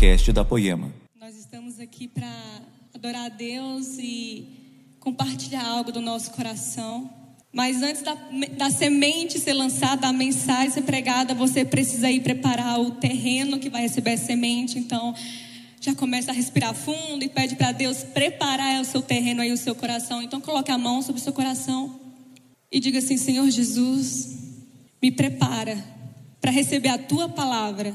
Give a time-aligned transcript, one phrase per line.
[0.00, 0.90] podcast da Poema.
[1.20, 2.26] Nós estamos aqui para
[2.94, 4.48] adorar a Deus e
[4.98, 7.10] compartilhar algo do nosso coração.
[7.52, 8.16] Mas antes da,
[8.56, 13.68] da semente ser lançada, a mensagem ser pregada, você precisa ir preparar o terreno que
[13.68, 14.78] vai receber a semente.
[14.78, 15.14] Então,
[15.78, 19.58] já começa a respirar fundo e pede para Deus preparar o seu terreno aí, o
[19.58, 20.22] seu coração.
[20.22, 22.00] Então, coloque a mão sobre o seu coração
[22.72, 24.38] e diga assim: Senhor Jesus,
[25.02, 25.76] me prepara
[26.40, 27.94] para receber a tua palavra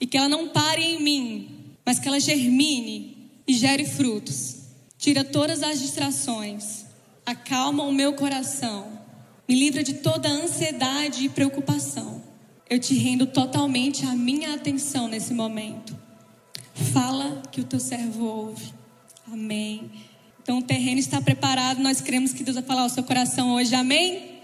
[0.00, 4.56] e que ela não pare em mim, mas que ela germine e gere frutos.
[4.98, 6.84] Tira todas as distrações,
[7.24, 8.98] acalma o meu coração,
[9.48, 12.22] me livra de toda ansiedade e preocupação.
[12.68, 15.96] Eu te rendo totalmente a minha atenção nesse momento.
[16.92, 18.74] Fala que o teu servo ouve.
[19.26, 19.90] Amém.
[20.42, 23.74] Então o terreno está preparado, nós queremos que Deus vai falar ao seu coração hoje.
[23.74, 24.38] Amém?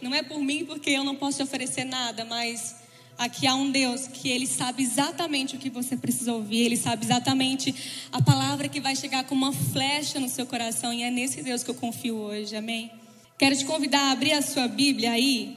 [0.00, 2.76] Não é por mim, porque eu não posso te oferecer nada, mas
[3.20, 7.04] Aqui há um Deus que ele sabe exatamente o que você precisa ouvir, ele sabe
[7.04, 7.74] exatamente
[8.10, 11.62] a palavra que vai chegar como uma flecha no seu coração, e é nesse Deus
[11.62, 12.90] que eu confio hoje, amém?
[13.36, 15.54] Quero te convidar a abrir a sua Bíblia aí,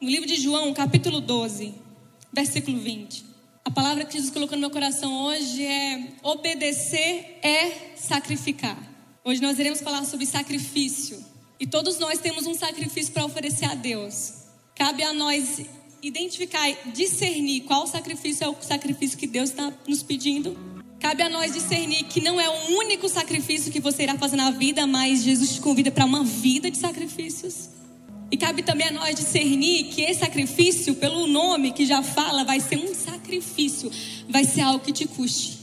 [0.00, 1.74] no livro de João, capítulo 12,
[2.32, 3.26] versículo 20.
[3.62, 8.78] A palavra que Jesus colocou no meu coração hoje é: obedecer é sacrificar.
[9.22, 11.22] Hoje nós iremos falar sobre sacrifício.
[11.60, 14.32] E todos nós temos um sacrifício para oferecer a Deus.
[14.74, 15.60] Cabe a nós
[16.02, 20.58] identificar, discernir qual sacrifício é o sacrifício que Deus está nos pedindo.
[20.98, 24.50] Cabe a nós discernir que não é o único sacrifício que você irá fazer na
[24.50, 27.70] vida, mas Jesus te convida para uma vida de sacrifícios.
[28.30, 32.58] E cabe também a nós discernir que esse sacrifício, pelo nome que já fala, vai
[32.58, 33.90] ser um sacrifício,
[34.28, 35.58] vai ser algo que te custe.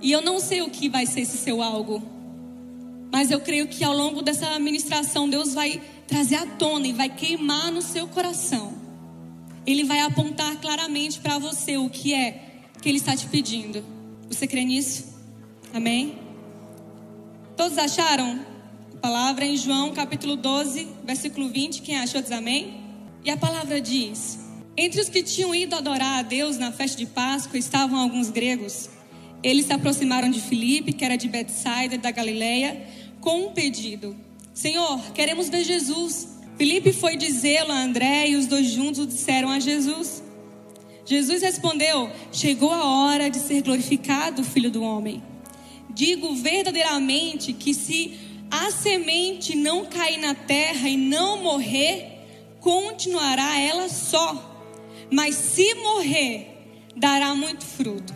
[0.00, 2.02] E eu não sei o que vai ser esse seu algo,
[3.10, 7.08] mas eu creio que ao longo dessa ministração Deus vai trazer à tona e vai
[7.08, 8.81] queimar no seu coração
[9.66, 13.84] ele vai apontar claramente para você o que é que ele está te pedindo.
[14.28, 15.14] Você crê nisso?
[15.72, 16.18] Amém?
[17.56, 18.40] Todos acharam
[18.94, 21.82] a palavra em João capítulo 12, versículo 20?
[21.82, 22.80] Quem achou diz amém?
[23.24, 24.38] E a palavra diz:
[24.76, 28.90] Entre os que tinham ido adorar a Deus na festa de Páscoa estavam alguns gregos.
[29.42, 32.84] Eles se aproximaram de Filipe, que era de Betsaida, da Galileia,
[33.20, 34.16] com um pedido:
[34.52, 36.28] Senhor, queremos ver Jesus.
[36.62, 40.22] Filipe foi dizê-lo a André e os dois juntos disseram a Jesus.
[41.04, 45.20] Jesus respondeu: Chegou a hora de ser glorificado o Filho do Homem.
[45.90, 48.16] Digo verdadeiramente que se
[48.48, 52.20] a semente não cair na terra e não morrer,
[52.60, 54.62] continuará ela só.
[55.10, 56.46] Mas se morrer,
[56.94, 58.14] dará muito fruto.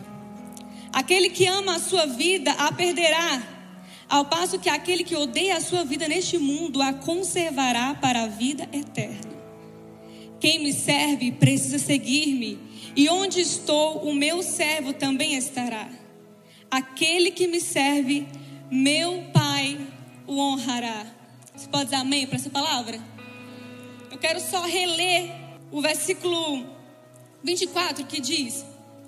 [0.93, 3.56] Aquele que ama a sua vida a perderá
[4.09, 8.27] ao passo que aquele que odeia a sua vida neste mundo a conservará para a
[8.27, 9.35] vida eterna.
[10.39, 12.59] Quem me serve precisa seguir-me,
[12.95, 15.89] e onde estou, o meu servo também estará.
[16.69, 18.27] Aquele que me serve,
[18.71, 19.77] meu Pai
[20.25, 21.05] o honrará.
[21.55, 22.99] Você pode dizer amém para essa palavra?
[24.11, 25.31] Eu quero só reler
[25.71, 26.65] o versículo
[27.43, 28.65] 24 que diz: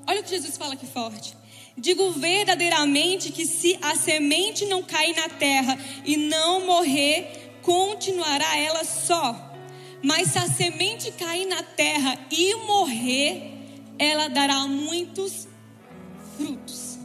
[0.07, 1.38] Olha o que Jesus fala aqui forte.
[1.79, 8.83] Digo verdadeiramente que se a semente não cair na terra e não morrer, continuará ela
[8.83, 9.53] só.
[10.03, 13.53] Mas se a semente cair na terra e morrer,
[13.97, 15.47] ela dará muitos
[16.35, 16.97] frutos.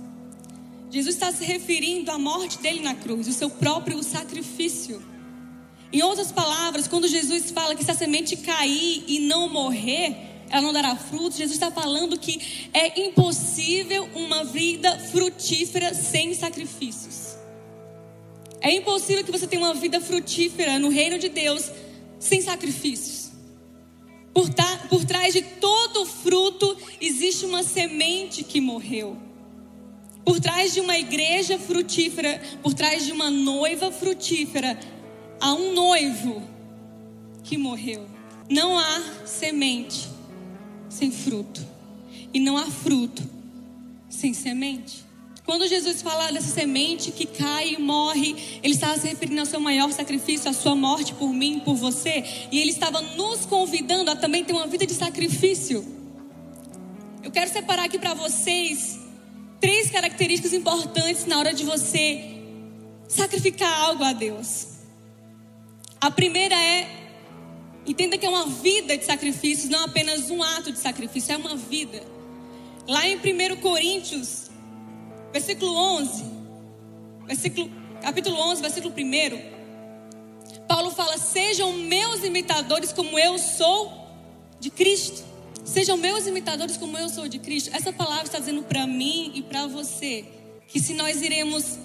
[0.91, 5.03] Jesus está se referindo à morte dele na cruz, o seu próprio sacrifício.
[5.93, 10.63] Em outras palavras, quando Jesus fala que se a semente cair e não morrer, ela
[10.63, 11.37] não dará frutos.
[11.37, 17.35] Jesus está falando que é impossível uma vida frutífera sem sacrifícios.
[18.61, 21.73] É impossível que você tenha uma vida frutífera no reino de Deus
[22.21, 23.33] sem sacrifícios.
[24.33, 24.49] Por,
[24.89, 29.19] por trás de todo fruto existe uma semente que morreu.
[30.25, 34.79] Por trás de uma igreja frutífera, por trás de uma noiva frutífera,
[35.41, 36.41] há um noivo
[37.43, 38.07] que morreu.
[38.49, 40.14] Não há semente
[40.95, 41.65] sem fruto.
[42.33, 43.23] E não há fruto
[44.09, 45.05] sem semente.
[45.45, 49.61] Quando Jesus fala dessa semente que cai e morre, ele estava se referindo ao seu
[49.61, 54.17] maior sacrifício, a sua morte por mim, por você, e ele estava nos convidando a
[54.17, 55.85] também ter uma vida de sacrifício.
[57.23, 58.99] Eu quero separar aqui para vocês
[59.61, 62.41] três características importantes na hora de você
[63.07, 64.69] sacrificar algo a Deus.
[66.01, 66.94] A primeira é
[67.87, 71.55] Entenda que é uma vida de sacrifícios, não apenas um ato de sacrifício, é uma
[71.57, 72.03] vida.
[72.89, 74.51] Lá em 1 Coríntios,
[75.33, 76.25] versículo 11,
[77.27, 77.71] versículo,
[78.01, 79.55] capítulo 11, versículo 1,
[80.67, 83.93] Paulo fala: Sejam meus imitadores como eu sou
[84.59, 85.25] de Cristo.
[85.65, 87.71] Sejam meus imitadores como eu sou de Cristo.
[87.75, 90.25] Essa palavra está dizendo para mim e para você
[90.69, 91.79] que se nós iremos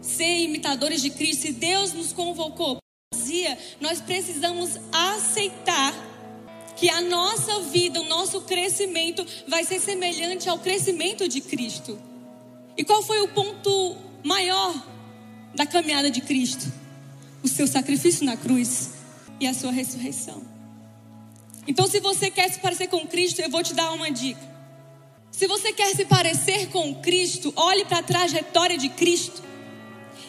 [0.00, 2.78] ser imitadores de Cristo, se Deus nos convocou,
[3.80, 5.94] nós precisamos aceitar
[6.76, 11.98] que a nossa vida, o nosso crescimento vai ser semelhante ao crescimento de Cristo.
[12.76, 14.74] E qual foi o ponto maior
[15.54, 16.70] da caminhada de Cristo?
[17.42, 18.90] O seu sacrifício na cruz
[19.40, 20.42] e a sua ressurreição.
[21.66, 24.56] Então, se você quer se parecer com Cristo, eu vou te dar uma dica.
[25.32, 29.45] Se você quer se parecer com Cristo, olhe para a trajetória de Cristo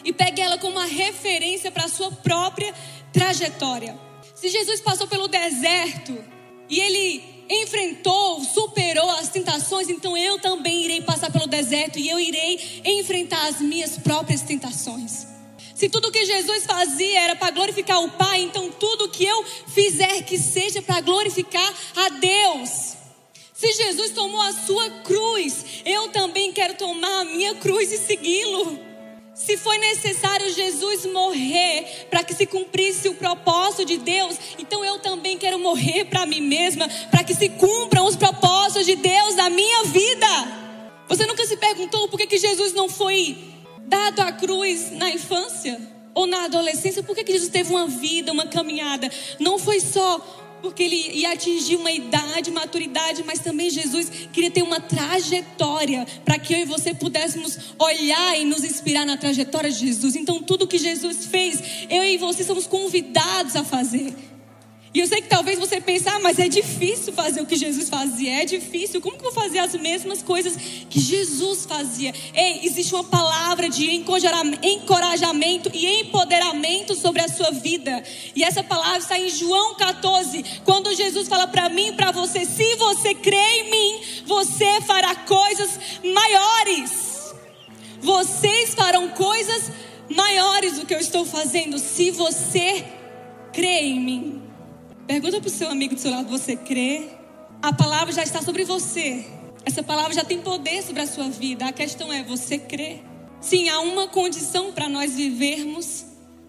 [0.08, 2.74] e pegue ela como uma referência para a sua própria
[3.12, 3.94] trajetória.
[4.34, 6.24] Se Jesus passou pelo deserto
[6.66, 12.18] e ele enfrentou, superou as tentações, então eu também irei passar pelo deserto e eu
[12.18, 15.26] irei enfrentar as minhas próprias tentações.
[15.74, 20.22] Se tudo que Jesus fazia era para glorificar o Pai, então tudo que eu fizer
[20.22, 22.96] que seja para glorificar a Deus.
[23.52, 28.87] Se Jesus tomou a sua cruz, eu também quero tomar a minha cruz e segui-lo.
[29.38, 34.98] Se foi necessário Jesus morrer para que se cumprisse o propósito de Deus, então eu
[34.98, 39.48] também quero morrer para mim mesma, para que se cumpram os propósitos de Deus na
[39.48, 40.26] minha vida.
[41.06, 43.38] Você nunca se perguntou por que, que Jesus não foi
[43.86, 45.80] dado à cruz na infância
[46.12, 47.04] ou na adolescência?
[47.04, 49.08] Por que, que Jesus teve uma vida, uma caminhada?
[49.38, 54.62] Não foi só porque ele ia atingir uma idade, maturidade, mas também Jesus queria ter
[54.62, 59.78] uma trajetória para que eu e você pudéssemos olhar e nos inspirar na trajetória de
[59.78, 60.16] Jesus.
[60.16, 64.14] Então, tudo que Jesus fez, eu e você somos convidados a fazer.
[64.94, 67.88] E eu sei que talvez você pense, ah, mas é difícil fazer o que Jesus
[67.90, 68.42] fazia.
[68.42, 69.00] É difícil.
[69.00, 70.56] Como que eu vou fazer as mesmas coisas
[70.88, 72.14] que Jesus fazia?
[72.32, 78.02] Ei, existe uma palavra de encorajamento e empoderamento sobre a sua vida.
[78.34, 82.46] E essa palavra está em João 14, quando Jesus fala para mim e para você:
[82.46, 87.34] se você crê em mim, você fará coisas maiores.
[88.00, 89.70] Vocês farão coisas
[90.08, 92.84] maiores do que eu estou fazendo se você
[93.52, 94.47] crê em mim.
[95.08, 97.08] Pergunta para o seu amigo do seu lado: você crê?
[97.62, 99.24] A palavra já está sobre você.
[99.64, 101.64] Essa palavra já tem poder sobre a sua vida.
[101.64, 102.98] A questão é: você crê?
[103.40, 106.04] Sim, há uma condição para nós vivermos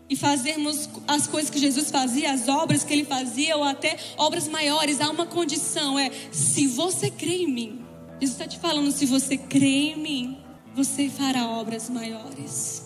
[0.10, 4.50] e fazermos as coisas que Jesus fazia, as obras que ele fazia, ou até obras
[4.50, 5.00] maiores.
[5.00, 7.86] Há uma condição: é se você crê em mim.
[8.20, 10.38] Jesus está te falando: se você crê em mim,
[10.76, 12.84] você fará obras maiores.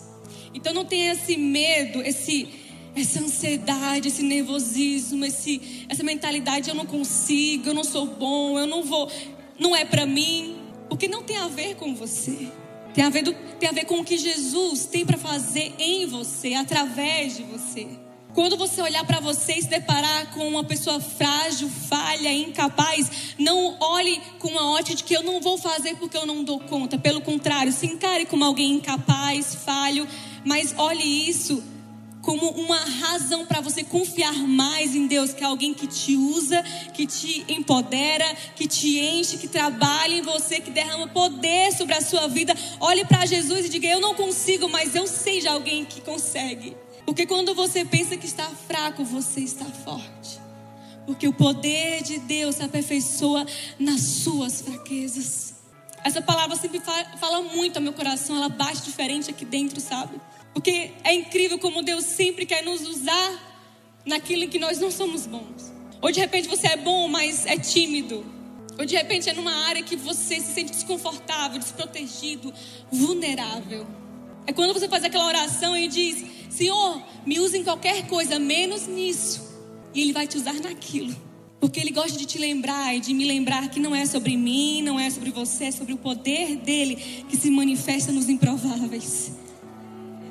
[0.54, 2.63] Então não tenha esse medo, esse
[2.96, 8.66] essa ansiedade, esse nervosismo, esse, essa mentalidade eu não consigo, eu não sou bom, eu
[8.66, 9.10] não vou,
[9.58, 10.56] não é para mim,
[10.88, 12.48] porque não tem a ver com você.
[12.94, 16.06] Tem a ver, do, tem a ver com o que Jesus tem para fazer em
[16.06, 17.88] você, através de você.
[18.32, 23.76] Quando você olhar para você e se deparar com uma pessoa frágil, falha, incapaz, não
[23.80, 26.98] olhe com uma ótica de que eu não vou fazer porque eu não dou conta.
[26.98, 30.06] Pelo contrário, se encare como alguém incapaz, falho,
[30.44, 31.62] mas olhe isso
[32.24, 36.62] como uma razão para você confiar mais em Deus, que é alguém que te usa,
[36.94, 38.24] que te empodera,
[38.56, 42.56] que te enche, que trabalha em você, que derrama poder sobre a sua vida.
[42.80, 46.76] Olhe para Jesus e diga: Eu não consigo, mas eu sei de alguém que consegue.
[47.04, 50.40] Porque quando você pensa que está fraco, você está forte.
[51.06, 53.46] Porque o poder de Deus se aperfeiçoa
[53.78, 55.54] nas suas fraquezas.
[56.02, 56.80] Essa palavra sempre
[57.18, 60.18] fala muito ao meu coração, ela bate diferente aqui dentro, sabe?
[60.54, 63.54] Porque é incrível como Deus sempre quer nos usar
[64.06, 65.72] naquilo em que nós não somos bons.
[66.00, 68.24] Ou de repente você é bom, mas é tímido.
[68.78, 72.52] Ou de repente é numa área que você se sente desconfortável, desprotegido,
[72.90, 73.86] vulnerável.
[74.46, 78.86] É quando você faz aquela oração e diz: Senhor, me use em qualquer coisa, menos
[78.86, 79.42] nisso.
[79.94, 81.14] E Ele vai te usar naquilo.
[81.60, 84.82] Porque Ele gosta de te lembrar e de me lembrar que não é sobre mim,
[84.82, 89.32] não é sobre você, é sobre o poder dele que se manifesta nos improváveis.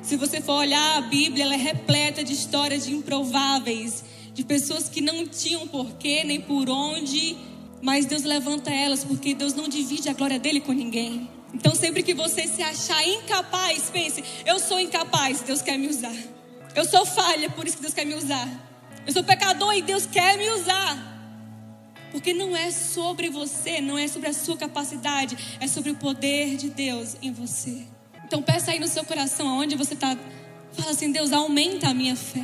[0.04, 4.86] Se você for olhar a Bíblia, ela é repleta de histórias de improváveis, de pessoas
[4.86, 7.38] que não tinham porquê nem por onde,
[7.80, 11.26] mas Deus levanta elas porque Deus não divide a glória dele com ninguém.
[11.54, 16.14] Então, sempre que você se achar incapaz, pense: eu sou incapaz, Deus quer me usar.
[16.74, 18.46] Eu sou falha, por isso que Deus quer me usar.
[19.06, 21.12] Eu sou pecador e Deus quer me usar.
[22.12, 26.56] Porque não é sobre você, não é sobre a sua capacidade, é sobre o poder
[26.56, 27.93] de Deus em você.
[28.34, 30.18] Então peça aí no seu coração, aonde você está.
[30.72, 32.42] Fala assim, Deus, aumenta a minha fé.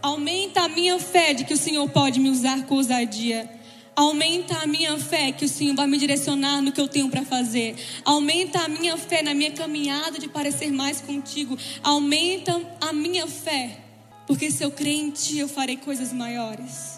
[0.00, 3.46] Aumenta a minha fé de que o Senhor pode me usar com ousadia.
[3.94, 7.22] Aumenta a minha fé que o Senhor vai me direcionar no que eu tenho para
[7.22, 7.76] fazer.
[8.02, 11.58] Aumenta a minha fé na minha caminhada de parecer mais contigo.
[11.82, 13.76] Aumenta a minha fé,
[14.26, 16.95] porque se eu crer em Ti, eu farei coisas maiores.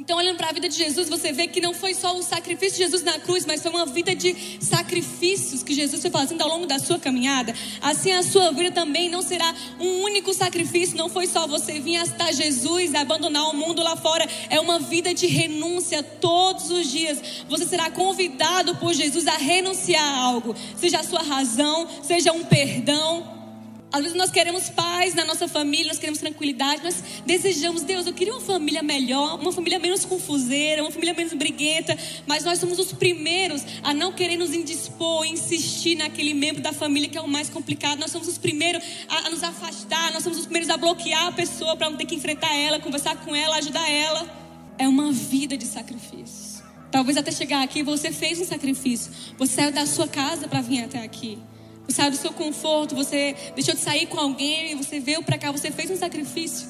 [0.00, 2.78] Então, olhando para a vida de Jesus, você vê que não foi só o sacrifício
[2.78, 6.48] de Jesus na cruz, mas foi uma vida de sacrifícios que Jesus foi fazendo ao
[6.48, 7.54] longo da sua caminhada.
[7.82, 10.96] Assim, a sua vida também não será um único sacrifício.
[10.96, 14.26] Não foi só você vir até Jesus abandonar o mundo lá fora.
[14.48, 17.20] É uma vida de renúncia todos os dias.
[17.46, 22.42] Você será convidado por Jesus a renunciar a algo, seja a sua razão, seja um
[22.42, 23.39] perdão
[23.92, 28.12] às vezes nós queremos paz na nossa família, nós queremos tranquilidade, nós desejamos, Deus, eu
[28.12, 32.78] queria uma família melhor, uma família menos confuseira, uma família menos briguenta, mas nós somos
[32.78, 37.26] os primeiros a não querer nos indispor, insistir naquele membro da família que é o
[37.26, 37.98] mais complicado.
[37.98, 41.32] Nós somos os primeiros a, a nos afastar, nós somos os primeiros a bloquear a
[41.32, 44.24] pessoa para não ter que enfrentar ela, conversar com ela, ajudar ela.
[44.78, 46.64] É uma vida de sacrifício.
[46.90, 49.12] Talvez até chegar aqui você fez um sacrifício.
[49.36, 51.38] Você saiu da sua casa para vir até aqui.
[51.90, 55.70] Saiu do seu conforto, você deixou de sair com alguém, você veio para cá, você
[55.70, 56.68] fez um sacrifício.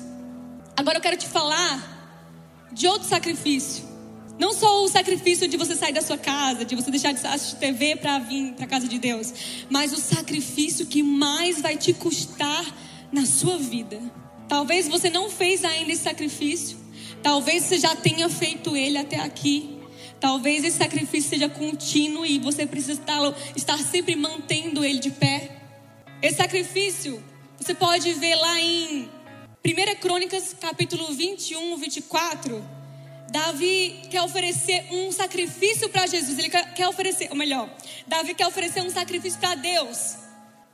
[0.77, 3.91] Agora eu quero te falar de outro sacrifício.
[4.39, 7.57] Não só o sacrifício de você sair da sua casa, de você deixar de assistir
[7.57, 9.35] TV para vir para a casa de Deus,
[9.69, 12.65] mas o sacrifício que mais vai te custar
[13.13, 14.01] na sua vida.
[14.49, 16.79] Talvez você não fez ainda esse sacrifício,
[17.23, 19.80] talvez você já tenha feito ele até aqui,
[20.21, 23.01] Talvez esse sacrifício seja contínuo e você precisa
[23.57, 25.57] estar, sempre mantendo ele de pé.
[26.21, 27.23] Esse sacrifício,
[27.59, 29.09] você pode ver lá em
[29.65, 32.63] 1 Crônicas, capítulo 21, 24.
[33.31, 36.39] Davi quer oferecer um sacrifício para Jesus.
[36.39, 37.71] Ele quer oferecer, ou melhor,
[38.07, 40.17] Davi quer oferecer um sacrifício para Deus.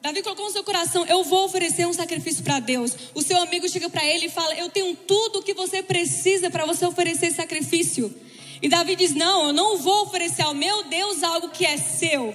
[0.02, 2.96] Davi colocou no seu coração: Eu vou oferecer um sacrifício para Deus.
[3.14, 6.50] O seu amigo chega para ele e fala: Eu tenho tudo o que você precisa
[6.50, 8.12] para você oferecer sacrifício.
[8.60, 12.34] E Davi diz: Não, eu não vou oferecer ao meu Deus algo que é seu.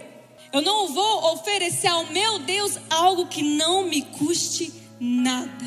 [0.54, 5.66] Eu não vou oferecer ao meu Deus algo que não me custe nada.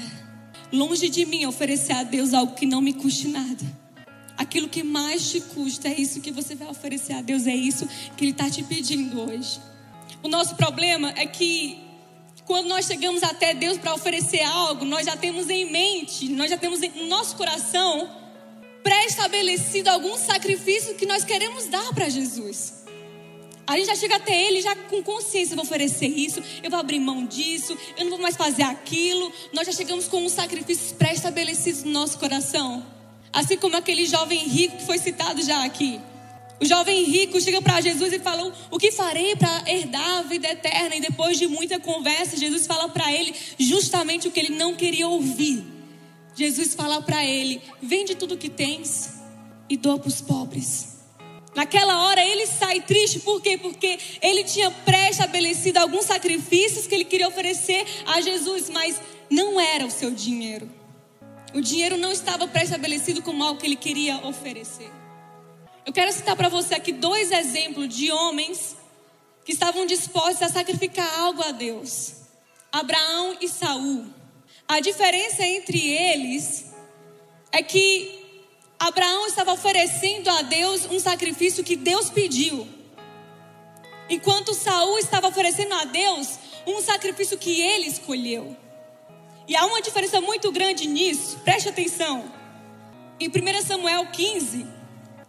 [0.71, 3.65] Longe de mim oferecer a Deus algo que não me custe nada.
[4.37, 7.89] Aquilo que mais te custa é isso que você vai oferecer a Deus, é isso
[8.17, 9.61] que Ele está te pedindo hoje.
[10.23, 11.79] O nosso problema é que
[12.45, 16.59] quando nós chegamos até Deus para oferecer algo, nós já temos em mente, nós já
[16.59, 18.24] temos no nosso coração
[18.85, 22.85] pré-estabelecido algum sacrifício que nós queremos dar para Jesus.
[23.67, 26.79] A gente já chega até Ele já com consciência, eu vou oferecer isso, eu vou
[26.79, 29.33] abrir mão disso, eu não vou mais fazer aquilo.
[29.55, 32.85] Nós já chegamos com os sacrifícios pré-estabelecidos no nosso coração.
[33.33, 35.99] Assim como aquele jovem rico que foi citado já aqui.
[36.61, 40.47] O jovem rico chega para Jesus e fala: O que farei para herdar a vida
[40.47, 40.95] eterna?
[40.95, 45.09] E depois de muita conversa, Jesus fala para ele justamente o que ele não queria
[45.09, 45.74] ouvir.
[46.35, 49.15] Jesus fala para ele: vende tudo que tens
[49.69, 50.95] e doa para os pobres.
[51.55, 53.57] Naquela hora ele sai triste, por quê?
[53.57, 59.01] Porque ele tinha pré-estabelecido alguns sacrifícios que ele queria oferecer a Jesus, mas
[59.31, 60.69] não era o seu dinheiro.
[61.55, 64.91] O dinheiro não estava pré-estabelecido como algo que ele queria oferecer.
[65.87, 68.77] Eu quero citar para você aqui dois exemplos de homens
[69.45, 72.15] que estavam dispostos a sacrificar algo a Deus:
[72.73, 74.24] Abraão e Saul.
[74.67, 76.67] A diferença entre eles
[77.53, 78.25] é que
[78.79, 82.67] Abraão estava oferecendo a Deus um sacrifício que Deus pediu.
[84.09, 88.57] Enquanto Saul estava oferecendo a Deus um sacrifício que ele escolheu.
[89.47, 92.25] E há uma diferença muito grande nisso, preste atenção.
[93.21, 94.67] Em 1 Samuel 15,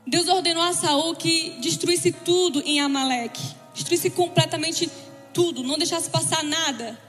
[0.07, 4.89] Deus ordenou a Saul que destruísse tudo em Amaleque, destruísse completamente
[5.33, 7.04] tudo, não deixasse passar nada.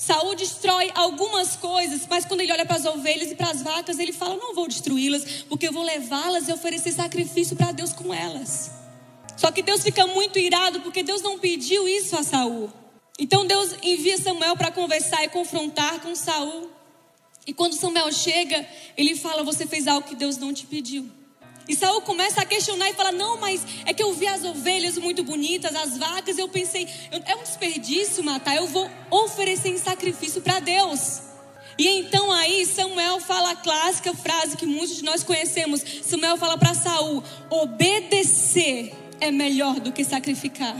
[0.00, 3.98] Saul destrói algumas coisas, mas quando ele olha para as ovelhas e para as vacas,
[3.98, 8.12] ele fala: Não vou destruí-las, porque eu vou levá-las e oferecer sacrifício para Deus com
[8.14, 8.70] elas.
[9.36, 12.72] Só que Deus fica muito irado, porque Deus não pediu isso a Saul.
[13.18, 16.70] Então Deus envia Samuel para conversar e confrontar com Saul.
[17.46, 18.66] E quando Samuel chega,
[18.96, 21.10] ele fala: Você fez algo que Deus não te pediu.
[21.70, 24.98] E Saul começa a questionar e fala: Não, mas é que eu vi as ovelhas
[24.98, 26.88] muito bonitas, as vacas, e eu pensei,
[27.24, 31.20] é um desperdício matar, eu vou oferecer em sacrifício para Deus.
[31.78, 35.80] E então aí Samuel fala a clássica frase que muitos de nós conhecemos.
[36.02, 40.74] Samuel fala para Saul: obedecer é melhor do que sacrificar.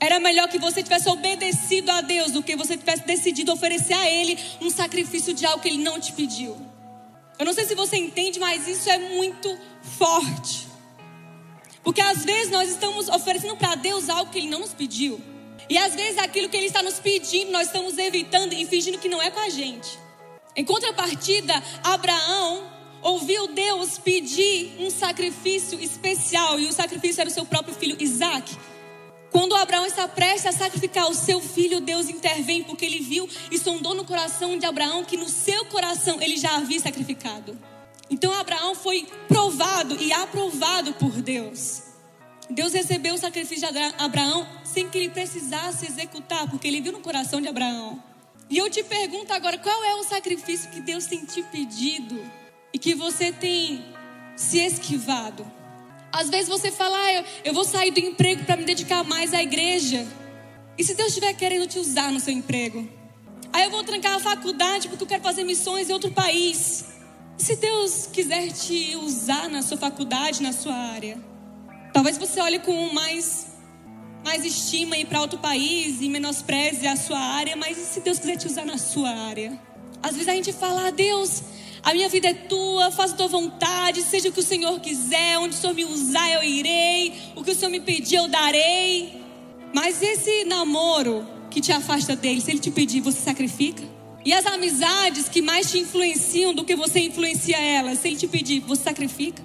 [0.00, 4.08] Era melhor que você tivesse obedecido a Deus do que você tivesse decidido oferecer a
[4.08, 6.73] Ele um sacrifício de algo que Ele não te pediu.
[7.38, 9.58] Eu não sei se você entende, mas isso é muito
[9.98, 10.68] forte.
[11.82, 15.20] Porque às vezes nós estamos oferecendo para Deus algo que Ele não nos pediu.
[15.68, 19.08] E às vezes aquilo que Ele está nos pedindo, nós estamos evitando e fingindo que
[19.08, 19.98] não é com a gente.
[20.56, 22.72] Em contrapartida, Abraão
[23.02, 26.58] ouviu Deus pedir um sacrifício especial.
[26.58, 28.56] E o sacrifício era o seu próprio filho Isaac.
[29.34, 33.58] Quando Abraão está prestes a sacrificar o seu filho, Deus intervém porque ele viu e
[33.58, 37.58] sondou no coração de Abraão que no seu coração ele já havia sacrificado.
[38.08, 41.82] Então Abraão foi provado e aprovado por Deus.
[42.48, 47.00] Deus recebeu o sacrifício de Abraão sem que ele precisasse executar, porque ele viu no
[47.00, 48.00] coração de Abraão.
[48.48, 52.24] E eu te pergunto agora, qual é o sacrifício que Deus tem te pedido
[52.72, 53.84] e que você tem
[54.36, 55.44] se esquivado?
[56.14, 59.34] Às vezes você fala, ah, eu, eu vou sair do emprego para me dedicar mais
[59.34, 60.06] à igreja.
[60.78, 62.88] E se Deus estiver querendo te usar no seu emprego?
[63.52, 66.84] Aí eu vou trancar a faculdade porque eu quero fazer missões em outro país.
[67.36, 71.18] E se Deus quiser te usar na sua faculdade, na sua área?
[71.92, 73.48] Talvez você olhe com mais,
[74.24, 78.20] mais estima ir para outro país e menospreze a sua área, mas e se Deus
[78.20, 79.60] quiser te usar na sua área?
[80.00, 81.42] Às vezes a gente fala, ah, Deus,
[81.84, 85.54] a minha vida é tua, faça tua vontade, seja o que o Senhor quiser, onde
[85.54, 89.20] o Senhor me usar eu irei, o que o Senhor me pedir eu darei.
[89.74, 93.82] Mas esse namoro que te afasta dele, se ele te pedir, você sacrifica?
[94.24, 98.26] E as amizades que mais te influenciam do que você influencia elas, se ele te
[98.26, 99.42] pedir, você sacrifica?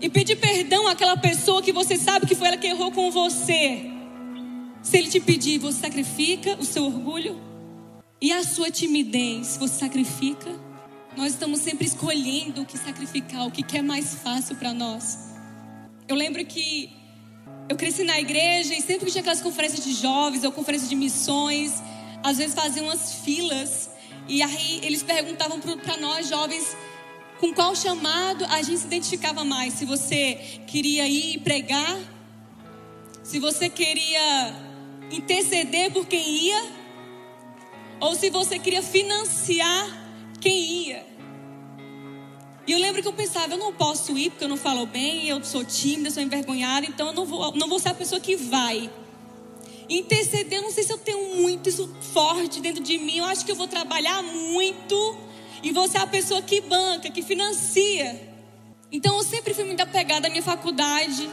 [0.00, 3.86] E pedir perdão àquela pessoa que você sabe que foi ela que errou com você.
[4.82, 7.40] Se ele te pedir, você sacrifica o seu orgulho
[8.20, 10.67] e a sua timidez, você sacrifica.
[11.18, 15.34] Nós estamos sempre escolhendo o que sacrificar, o que é mais fácil para nós.
[16.06, 16.92] Eu lembro que
[17.68, 20.94] eu cresci na igreja e sempre que tinha aquelas conferências de jovens ou conferências de
[20.94, 21.82] missões,
[22.22, 23.90] às vezes faziam umas filas
[24.28, 26.76] e aí eles perguntavam para nós jovens
[27.40, 29.74] com qual chamado a gente se identificava mais?
[29.74, 31.98] Se você queria ir pregar,
[33.24, 34.54] se você queria
[35.10, 36.64] interceder por quem ia,
[37.98, 39.84] ou se você queria financiar
[40.40, 41.07] quem ia.
[42.68, 45.26] E eu lembro que eu pensava, eu não posso ir porque eu não falo bem,
[45.26, 48.36] eu sou tímida, sou envergonhada, então eu não vou, não vou ser a pessoa que
[48.36, 48.90] vai.
[49.88, 53.42] Interceder, eu não sei se eu tenho muito isso forte dentro de mim, eu acho
[53.42, 55.16] que eu vou trabalhar muito
[55.62, 58.20] e você é a pessoa que banca, que financia.
[58.92, 61.26] Então eu sempre fui muito apegada à minha faculdade.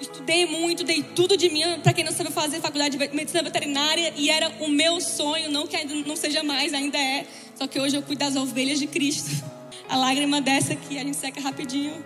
[0.00, 1.62] Estudei muito, dei tudo de mim.
[1.84, 4.12] Para quem não sabe fazer faculdade de medicina veterinária.
[4.16, 7.26] E era o meu sonho, não que ainda não seja mais, ainda é.
[7.54, 9.30] Só que hoje eu cuido das ovelhas de Cristo.
[9.88, 12.04] A lágrima dessa aqui, a gente seca rapidinho.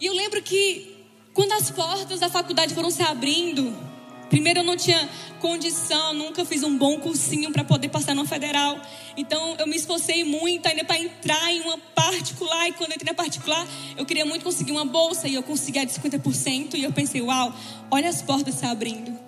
[0.00, 0.96] E eu lembro que
[1.34, 3.74] quando as portas da faculdade foram se abrindo,
[4.30, 8.80] Primeiro, eu não tinha condição, nunca fiz um bom cursinho para poder passar no federal.
[9.16, 12.68] Então, eu me esforcei muito ainda para entrar em uma particular.
[12.68, 15.26] E quando eu entrei na particular, eu queria muito conseguir uma bolsa.
[15.26, 16.74] E eu consegui a de 50%.
[16.74, 17.52] E eu pensei, uau,
[17.90, 19.18] olha as portas se abrindo.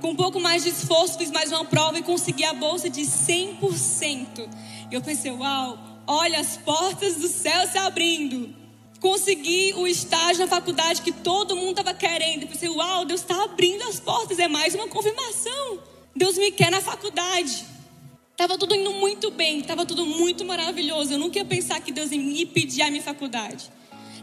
[0.00, 3.02] Com um pouco mais de esforço, fiz mais uma prova e consegui a bolsa de
[3.02, 4.48] 100%.
[4.90, 8.54] E eu pensei, uau, olha as portas do céu se abrindo
[9.06, 12.42] consegui o estágio na faculdade que todo mundo estava querendo.
[12.42, 15.78] Eu pensei, uau, Deus está abrindo as portas, é mais uma confirmação.
[16.14, 17.64] Deus me quer na faculdade.
[18.32, 21.12] Estava tudo indo muito bem, estava tudo muito maravilhoso.
[21.12, 23.70] Eu nunca ia pensar que Deus ia me pedir a minha faculdade.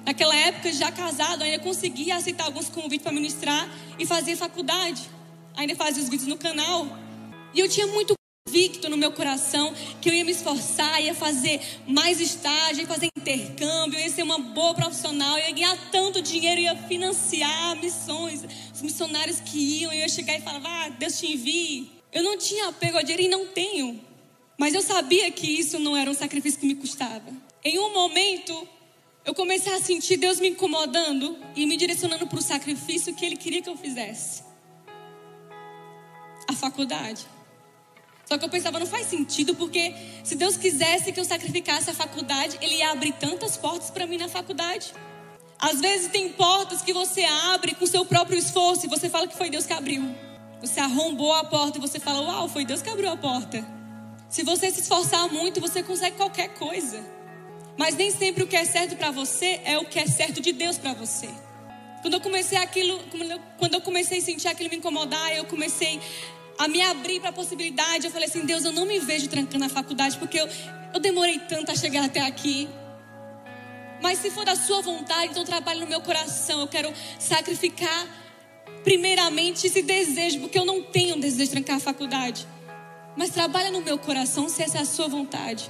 [0.06, 5.02] Naquela época, já casado, ainda conseguia aceitar alguns convites para ministrar e fazer faculdade.
[5.56, 6.86] Ainda fazia os vídeos no canal.
[7.54, 8.14] E eu tinha muito
[8.54, 13.10] convicto no meu coração que eu ia me esforçar, ia fazer mais estágio, ia fazer
[13.18, 19.40] intercâmbio, ia ser uma boa profissional, ia ganhar tanto dinheiro, ia financiar missões, os missionários
[19.40, 21.92] que iam, eu ia chegar e falar, ah, Deus te envie.
[22.12, 24.00] Eu não tinha apego ao dinheiro e não tenho.
[24.56, 27.34] Mas eu sabia que isso não era um sacrifício que me custava.
[27.64, 28.68] Em um momento,
[29.26, 33.36] eu comecei a sentir Deus me incomodando e me direcionando para o sacrifício que Ele
[33.36, 34.44] queria que eu fizesse.
[36.48, 37.33] A faculdade.
[38.34, 39.94] Só que eu pensava, não faz sentido, porque
[40.24, 44.18] se Deus quisesse que eu sacrificasse a faculdade, Ele ia abrir tantas portas para mim
[44.18, 44.92] na faculdade.
[45.60, 49.38] Às vezes tem portas que você abre com seu próprio esforço e você fala que
[49.38, 50.04] foi Deus que abriu.
[50.62, 53.64] Você arrombou a porta e você fala, uau, foi Deus que abriu a porta.
[54.28, 57.06] Se você se esforçar muito, você consegue qualquer coisa.
[57.78, 60.54] Mas nem sempre o que é certo para você é o que é certo de
[60.54, 61.30] Deus para você.
[62.02, 63.00] Quando eu comecei aquilo,
[63.60, 66.02] quando eu comecei a sentir aquilo me incomodar, eu comecei
[66.58, 68.06] a me abrir para a possibilidade.
[68.06, 70.48] Eu falei assim: Deus, eu não me vejo trancando a faculdade porque eu,
[70.94, 72.70] eu demorei tanto a chegar até aqui.
[74.02, 76.60] Mas se for da sua vontade, então trabalhe no meu coração.
[76.60, 78.08] Eu quero sacrificar
[78.84, 82.46] primeiramente esse desejo, porque eu não tenho desejo de trancar a faculdade.
[83.16, 85.70] Mas trabalha no meu coração se essa é a sua vontade.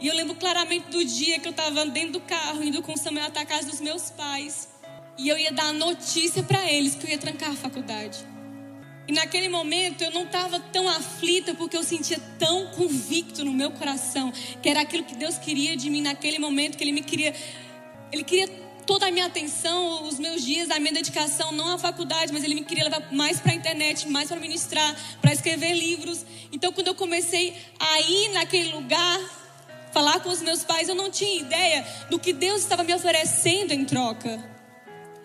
[0.00, 2.98] E eu lembro claramente do dia que eu estava dentro do carro, indo com o
[2.98, 4.68] Samuel até a casa dos meus pais.
[5.16, 8.31] E eu ia dar a notícia para eles que eu ia trancar a faculdade.
[9.06, 13.70] E naquele momento eu não estava tão aflita porque eu sentia tão convicto no meu
[13.72, 17.34] coração que era aquilo que Deus queria de mim naquele momento, que Ele me queria,
[18.12, 18.48] Ele queria
[18.86, 22.54] toda a minha atenção, os meus dias, a minha dedicação, não à faculdade, mas Ele
[22.54, 26.24] me queria levar mais para a internet, mais para ministrar, para escrever livros.
[26.52, 29.18] Então quando eu comecei a ir naquele lugar,
[29.92, 33.72] falar com os meus pais, eu não tinha ideia do que Deus estava me oferecendo
[33.72, 34.42] em troca.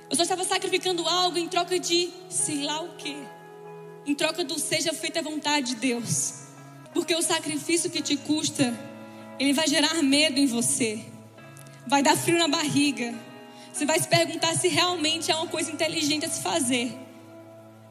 [0.10, 3.18] Eu só estava sacrificando algo em troca de sei lá o quê.
[4.08, 6.36] Em troca do seja feita a vontade de Deus.
[6.94, 8.74] Porque o sacrifício que te custa,
[9.38, 11.04] ele vai gerar medo em você.
[11.86, 13.14] Vai dar frio na barriga.
[13.74, 16.98] Você vai se perguntar se realmente é uma coisa inteligente a se fazer.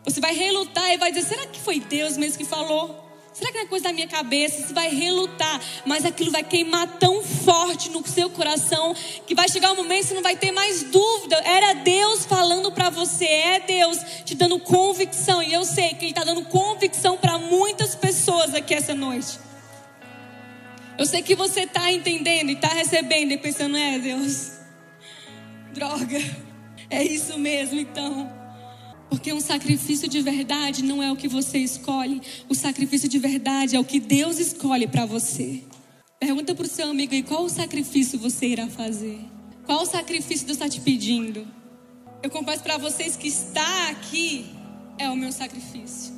[0.05, 3.06] Você vai relutar e vai dizer: será que foi Deus mesmo que falou?
[3.37, 4.67] Será que não é coisa da minha cabeça?
[4.67, 8.97] Você vai relutar, mas aquilo vai queimar tão forte no seu coração
[9.27, 11.37] que vai chegar um momento que você não vai ter mais dúvida.
[11.45, 15.43] Era Deus falando para você, é Deus te dando convicção.
[15.43, 19.39] E eu sei que Ele está dando convicção para muitas pessoas aqui essa noite.
[20.97, 24.53] Eu sei que você está entendendo e está recebendo e pensando, é Deus,
[25.75, 26.19] droga,
[26.89, 28.46] é isso mesmo então.
[29.09, 33.77] Porque um sacrifício de verdade não é o que você escolhe, o sacrifício de verdade
[33.77, 35.63] é o que Deus escolhe para você.
[36.19, 39.21] Pergunta para o seu amigo aí qual o sacrifício você irá fazer.
[39.65, 41.47] Qual o sacrifício Deus está te pedindo?
[42.23, 44.47] Eu confesso para vocês que estar aqui
[44.99, 46.15] é o meu sacrifício.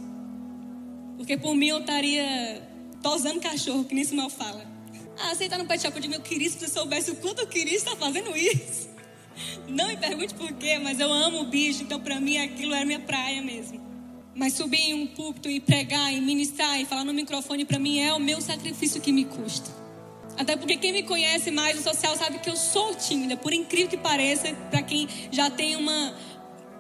[1.17, 2.63] Porque por mim eu estaria
[3.03, 4.65] tosando cachorro, que nem Samuel fala.
[5.19, 7.47] Ah, você está no pet shop de meu querido, se você soubesse o quanto eu
[7.47, 8.89] queria estar fazendo isso.
[9.67, 12.85] Não me pergunte por quê, mas eu amo o bicho, então para mim aquilo era
[12.85, 13.81] minha praia mesmo.
[14.35, 18.01] Mas subir em um púlpito e pregar e ministrar e falar no microfone para mim
[18.01, 19.71] é o meu sacrifício que me custa.
[20.39, 23.89] Até porque quem me conhece mais no social sabe que eu sou tímida, por incrível
[23.89, 26.15] que pareça, para quem já tem uma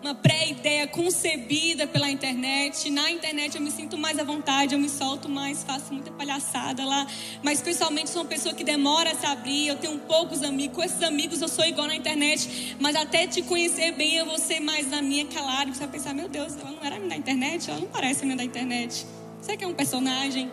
[0.02, 2.88] uma pré-ideia concebida pela internet.
[2.90, 6.84] Na internet eu me sinto mais à vontade, eu me solto mais, faço muita palhaçada
[6.84, 7.06] lá.
[7.42, 10.76] Mas pessoalmente sou uma pessoa que demora a se abrir, eu tenho poucos amigos.
[10.76, 14.38] Com esses amigos eu sou igual na internet, mas até te conhecer bem eu vou
[14.38, 15.72] ser mais na minha calada.
[15.72, 18.44] Você vai pensar, meu Deus, ela não era da internet, ela não parece minha da
[18.44, 19.04] internet.
[19.40, 20.50] Será que é um personagem?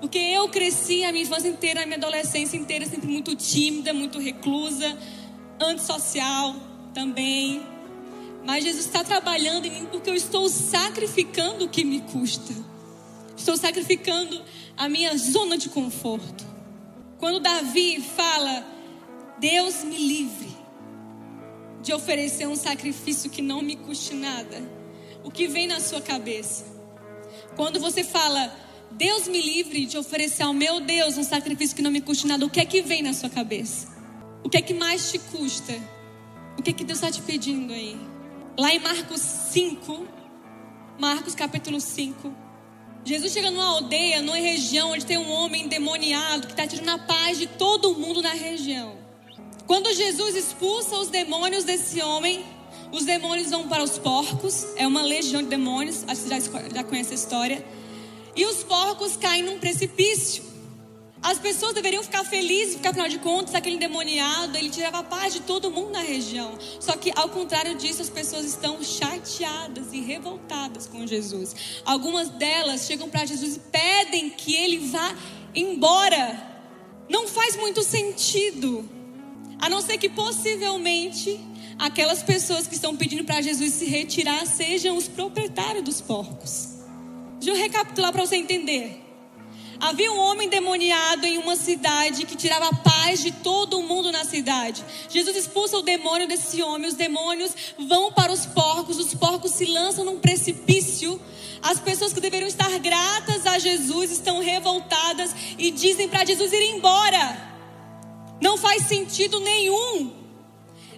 [0.00, 4.18] Porque eu cresci a minha infância inteira, a minha adolescência inteira sempre muito tímida, muito
[4.18, 4.96] reclusa,
[5.60, 6.56] antissocial
[6.94, 7.62] também
[8.44, 12.54] mas Jesus está trabalhando em mim porque eu estou sacrificando o que me custa.
[13.36, 14.42] Estou sacrificando
[14.76, 16.44] a minha zona de conforto.
[17.18, 18.66] Quando Davi fala,
[19.38, 20.56] Deus me livre
[21.82, 24.62] de oferecer um sacrifício que não me custe nada,
[25.24, 26.64] o que vem na sua cabeça?
[27.56, 28.54] Quando você fala,
[28.90, 32.44] Deus me livre de oferecer ao meu Deus um sacrifício que não me custe nada,
[32.44, 33.88] o que é que vem na sua cabeça?
[34.42, 35.74] O que é que mais te custa?
[36.58, 37.98] O que é que Deus está te pedindo aí?
[38.58, 40.06] Lá em Marcos 5,
[40.98, 42.34] Marcos capítulo 5,
[43.04, 46.98] Jesus chega numa aldeia, numa região onde tem um homem endemoniado que está tirando a
[46.98, 48.98] paz de todo mundo na região.
[49.66, 52.44] Quando Jesus expulsa os demônios desse homem,
[52.92, 56.68] os demônios vão para os porcos, é uma legião de demônios, acho que você já,
[56.74, 57.64] já conhece a história.
[58.34, 60.49] E os porcos caem num precipício.
[61.22, 65.34] As pessoas deveriam ficar felizes, porque afinal de contas, aquele endemoniado, ele tirava a paz
[65.34, 66.58] de todo mundo na região.
[66.78, 71.82] Só que, ao contrário disso, as pessoas estão chateadas e revoltadas com Jesus.
[71.84, 75.14] Algumas delas chegam para Jesus e pedem que ele vá
[75.54, 76.48] embora.
[77.06, 78.88] Não faz muito sentido.
[79.60, 81.38] A não ser que possivelmente
[81.78, 86.68] aquelas pessoas que estão pedindo para Jesus se retirar sejam os proprietários dos porcos.
[87.38, 89.09] Deixa eu recapitular para você entender.
[89.80, 94.26] Havia um homem demoniado em uma cidade que tirava a paz de todo mundo na
[94.26, 94.84] cidade.
[95.08, 99.64] Jesus expulsa o demônio desse homem, os demônios vão para os porcos, os porcos se
[99.64, 101.18] lançam num precipício.
[101.62, 106.76] As pessoas que deveriam estar gratas a Jesus estão revoltadas e dizem para Jesus ir
[106.76, 107.50] embora.
[108.38, 110.12] Não faz sentido nenhum.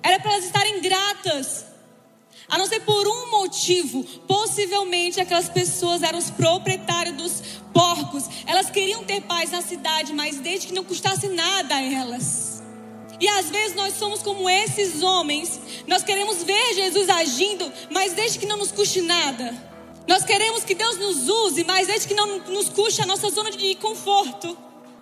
[0.02, 1.71] Era para elas estarem gratas.
[2.52, 8.24] A não ser por um motivo, possivelmente aquelas pessoas eram os proprietários dos porcos.
[8.44, 12.62] Elas queriam ter paz na cidade, mas desde que não custasse nada a elas.
[13.18, 15.58] E às vezes nós somos como esses homens.
[15.86, 19.56] Nós queremos ver Jesus agindo, mas desde que não nos custe nada.
[20.06, 23.50] Nós queremos que Deus nos use, mas desde que não nos custe a nossa zona
[23.50, 24.58] de conforto.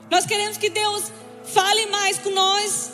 [0.09, 1.11] Nós queremos que Deus
[1.43, 2.93] fale mais com nós,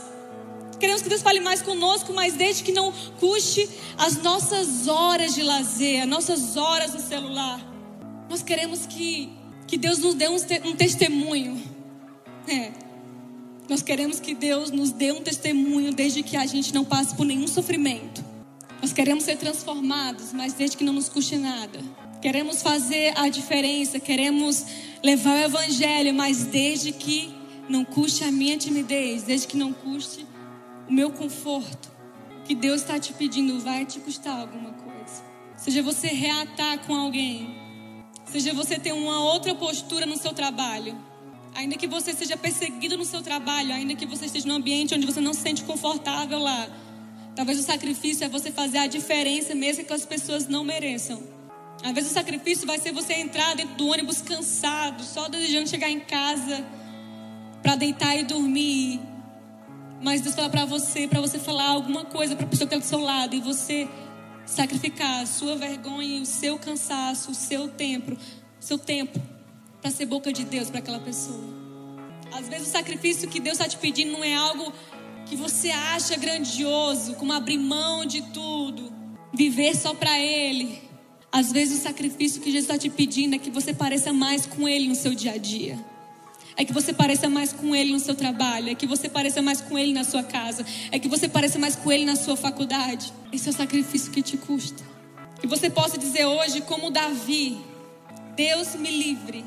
[0.79, 5.43] Queremos que Deus fale mais conosco, mas desde que não custe as nossas horas de
[5.43, 7.61] lazer, as nossas horas no celular.
[8.29, 9.31] Nós queremos que,
[9.67, 11.63] que Deus nos dê um, um testemunho.
[12.47, 12.73] É.
[13.69, 17.25] Nós queremos que Deus nos dê um testemunho desde que a gente não passe por
[17.25, 18.25] nenhum sofrimento.
[18.81, 21.81] Nós queremos ser transformados, mas desde que não nos custe nada.
[22.21, 24.65] Queremos fazer a diferença, queremos
[25.03, 27.35] levar o evangelho, mas desde que
[27.69, 30.27] não custe a minha timidez, desde que não custe
[30.89, 31.91] o meu conforto,
[32.45, 35.23] que Deus está te pedindo, vai te custar alguma coisa.
[35.57, 37.57] Seja você reatar com alguém,
[38.27, 40.97] seja você ter uma outra postura no seu trabalho.
[41.55, 45.07] ainda que você seja perseguido no seu trabalho, ainda que você esteja num ambiente onde
[45.07, 46.69] você não se sente confortável lá,
[47.35, 51.23] talvez o sacrifício é você fazer a diferença mesmo que as pessoas não mereçam.
[51.83, 55.91] Às vezes o sacrifício vai ser você entrar dentro do ônibus cansado, só desejando chegar
[55.91, 56.65] em casa
[57.63, 59.01] para deitar e dormir.
[60.01, 62.87] Mas Deus fala para você, para você falar alguma coisa para a pessoa que está
[62.87, 63.89] do seu lado e você
[64.45, 68.17] sacrificar a sua vergonha, o seu cansaço, o seu tempo,
[68.61, 69.21] seu tempo
[69.81, 71.45] para ser boca de Deus para aquela pessoa.
[72.33, 74.73] Às vezes o sacrifício que Deus está te pedindo não é algo
[75.27, 78.93] que você acha grandioso, como abrir mão de tudo,
[79.33, 80.83] viver só para Ele.
[81.31, 84.69] Às vezes o sacrifício que Jesus está te pedindo é que você pareça mais com
[84.69, 85.79] Ele no seu dia a dia.
[86.57, 88.71] É que você pareça mais com Ele no seu trabalho.
[88.71, 90.65] É que você pareça mais com Ele na sua casa.
[90.91, 93.13] É que você pareça mais com Ele na sua faculdade.
[93.33, 94.83] Esse é o sacrifício que te custa.
[95.39, 97.61] Que você possa dizer hoje, como Davi:
[98.35, 99.45] Deus me livre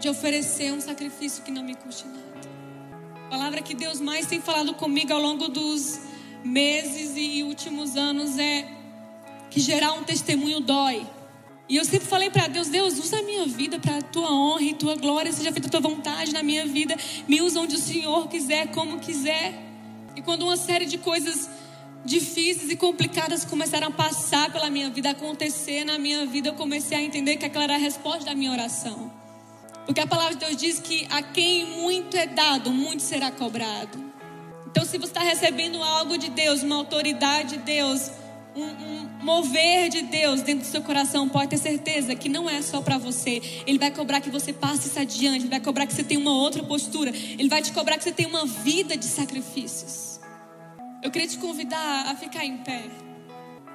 [0.00, 2.22] de oferecer um sacrifício que não me custe nada.
[3.26, 5.98] A palavra que Deus mais tem falado comigo ao longo dos
[6.44, 8.68] meses e últimos anos é
[9.50, 11.06] que gerar um testemunho dói.
[11.68, 14.62] E eu sempre falei para Deus: Deus, usa a minha vida para a tua honra
[14.62, 16.96] e tua glória, seja feita a tua vontade na minha vida.
[17.28, 19.54] Me usa onde o Senhor quiser, como quiser.
[20.16, 21.48] E quando uma série de coisas
[22.04, 26.98] difíceis e complicadas começaram a passar pela minha vida, acontecer na minha vida, eu comecei
[26.98, 29.12] a entender que aquela era a resposta da minha oração.
[29.86, 34.12] Porque a palavra de Deus diz que a quem muito é dado, muito será cobrado.
[34.70, 38.10] Então, se você está recebendo algo de Deus, uma autoridade de Deus,
[38.54, 38.91] um, um,
[39.22, 42.98] mover de Deus dentro do seu coração, pode ter certeza que não é só para
[42.98, 43.40] você.
[43.66, 46.32] Ele vai cobrar que você passe isso adiante, ele vai cobrar que você tenha uma
[46.32, 50.20] outra postura, ele vai te cobrar que você tenha uma vida de sacrifícios.
[51.02, 52.84] Eu queria te convidar a ficar em pé.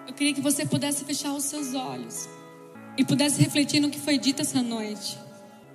[0.08, 2.28] Eu queria que você pudesse fechar os seus olhos
[2.98, 5.18] e pudesse refletir no que foi dito essa noite.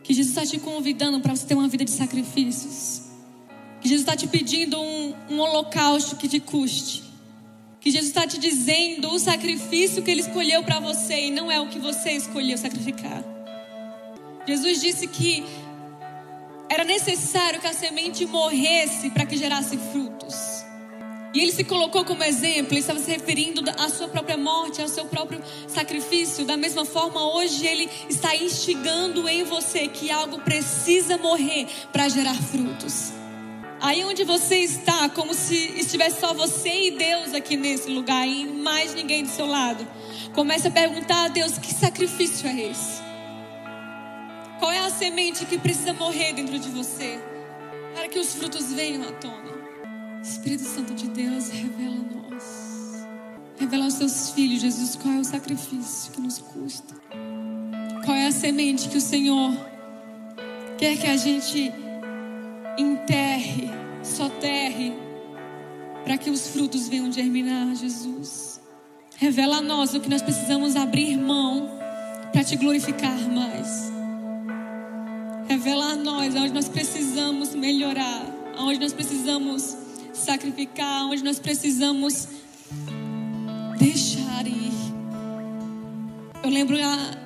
[0.02, 3.02] Que Jesus está te convidando para você ter uma vida de sacrifícios.
[3.80, 7.11] Que Jesus está te pedindo um, um holocausto que te custe.
[7.82, 11.60] Que Jesus está te dizendo o sacrifício que Ele escolheu para você e não é
[11.60, 13.24] o que você escolheu sacrificar.
[14.46, 15.44] Jesus disse que
[16.68, 20.64] era necessário que a semente morresse para que gerasse frutos.
[21.34, 24.88] E ele se colocou como exemplo, ele estava se referindo à sua própria morte, ao
[24.88, 26.44] seu próprio sacrifício.
[26.44, 32.34] Da mesma forma, hoje ele está instigando em você que algo precisa morrer para gerar
[32.34, 33.12] frutos.
[33.82, 38.46] Aí onde você está, como se estivesse só você e Deus aqui nesse lugar e
[38.46, 39.84] mais ninguém do seu lado.
[40.32, 43.02] Comece a perguntar a Deus: que sacrifício é esse?
[44.60, 47.18] Qual é a semente que precisa morrer dentro de você
[47.92, 49.50] para que os frutos venham à tona?
[50.22, 53.08] Espírito Santo de Deus, revela a nós.
[53.58, 56.94] Revela aos seus filhos, Jesus, qual é o sacrifício que nos custa.
[58.04, 59.52] Qual é a semente que o Senhor
[60.78, 61.81] quer que a gente
[62.78, 63.70] enterre,
[64.02, 64.94] soterre,
[66.04, 68.60] para que os frutos venham germinar, Jesus.
[69.16, 71.70] Revela a nós o que nós precisamos abrir mão
[72.32, 73.92] para te glorificar mais.
[75.48, 78.24] Revela a nós onde nós precisamos melhorar,
[78.58, 79.76] onde nós precisamos
[80.12, 82.28] sacrificar, onde nós precisamos
[83.78, 84.72] deixar ir.
[86.42, 86.76] Eu lembro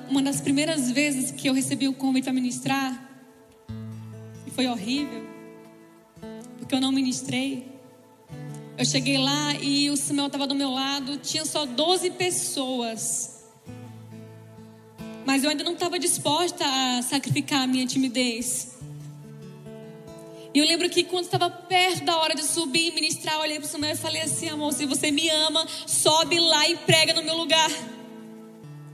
[0.09, 3.09] uma das primeiras vezes que eu recebi o convite para ministrar,
[4.45, 5.26] e foi horrível,
[6.67, 7.65] porque eu não ministrei.
[8.77, 13.45] Eu cheguei lá e o Samuel estava do meu lado, tinha só 12 pessoas.
[15.25, 18.75] Mas eu ainda não estava disposta a sacrificar a minha timidez.
[20.53, 23.59] E eu lembro que quando estava perto da hora de subir e ministrar, eu olhei
[23.59, 27.13] para o Samuel e falei assim: amor, se você me ama, sobe lá e prega
[27.13, 27.71] no meu lugar.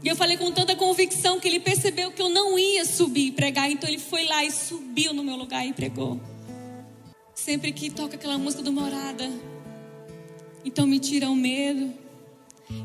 [0.03, 3.31] E eu falei com tanta convicção que ele percebeu que eu não ia subir e
[3.31, 6.32] pregar, então ele foi lá e subiu no meu lugar e pregou.
[7.33, 9.29] Sempre que toca aquela música do Morada,
[10.63, 11.93] então me tira o medo,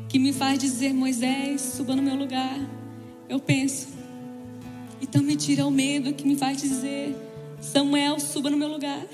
[0.09, 2.59] que me faz dizer: Moisés, suba no meu lugar.
[3.29, 3.87] Eu penso,
[5.01, 7.15] então me tira o medo que me faz dizer:
[7.61, 9.05] Samuel, suba no meu lugar.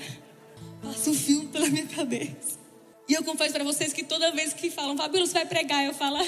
[0.82, 2.58] Passa um filme pela minha cabeça.
[3.08, 5.94] E eu confesso para vocês que toda vez que falam, Fabíola, você vai pregar, eu
[5.94, 6.18] falo,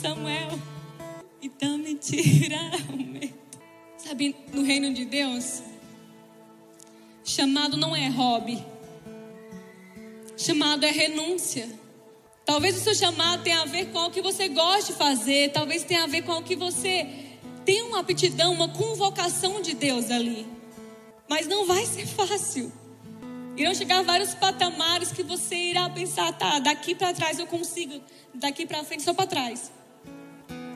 [0.00, 0.58] Samuel,
[1.42, 2.58] então me tira
[2.92, 3.34] o medo.
[3.98, 5.62] Sabe, no reino de Deus,
[7.24, 8.64] chamado não é hobby.
[10.36, 11.68] Chamado é renúncia.
[12.44, 15.82] Talvez o seu chamado tenha a ver com o que você gosta de fazer, talvez
[15.82, 17.08] tenha a ver com o que você
[17.64, 20.46] tem uma aptidão, uma convocação de Deus ali.
[21.26, 22.70] Mas não vai ser fácil.
[23.56, 28.00] Irão chegar vários patamares que você irá pensar, tá, daqui para trás eu consigo,
[28.34, 29.72] daqui para frente só para trás.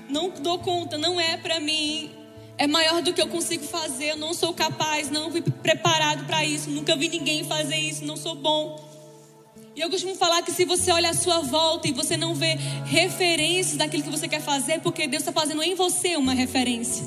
[0.08, 2.17] Não dou conta, não é para mim.
[2.58, 4.10] É maior do que eu consigo fazer.
[4.10, 6.68] Eu não sou capaz, não fui preparado para isso.
[6.68, 8.84] Nunca vi ninguém fazer isso, não sou bom.
[9.76, 12.58] E eu costumo falar que se você olha à sua volta e você não vê
[12.84, 17.06] referências daquilo que você quer fazer, é porque Deus está fazendo em você uma referência.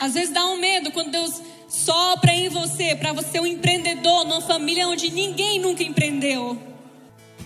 [0.00, 4.24] Às vezes dá um medo quando Deus sopra em você para você ser um empreendedor
[4.24, 6.73] numa família onde ninguém nunca empreendeu.